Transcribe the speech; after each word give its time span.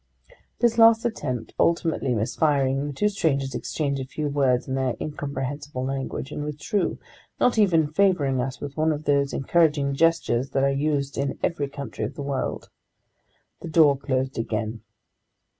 This 0.57 0.79
last 0.79 1.05
attempt 1.05 1.53
ultimately 1.59 2.15
misfiring, 2.15 2.87
the 2.87 2.91
two 2.93 3.07
strangers 3.07 3.53
exchanged 3.53 4.01
a 4.01 4.03
few 4.07 4.29
words 4.29 4.67
in 4.67 4.73
their 4.73 4.95
incomprehensible 4.99 5.85
language 5.85 6.31
and 6.31 6.43
withdrew, 6.43 6.97
not 7.39 7.59
even 7.59 7.85
favoring 7.87 8.41
us 8.41 8.59
with 8.59 8.75
one 8.75 8.91
of 8.91 9.03
those 9.03 9.31
encouraging 9.31 9.93
gestures 9.93 10.49
that 10.53 10.63
are 10.63 10.71
used 10.71 11.19
in 11.19 11.37
every 11.43 11.67
country 11.69 12.03
in 12.03 12.13
the 12.13 12.23
world. 12.23 12.71
The 13.59 13.69
door 13.69 13.95
closed 13.95 14.39
again. 14.39 14.81